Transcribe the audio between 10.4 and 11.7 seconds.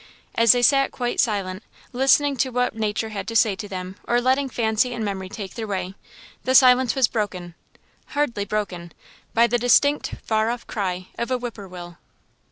off cry of a whip poor